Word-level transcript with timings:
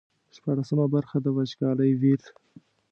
شپاړسمه 0.35 0.85
برخه 0.95 1.17
د 1.21 1.27
وچکالۍ 1.37 1.91
ویر. 1.95 2.21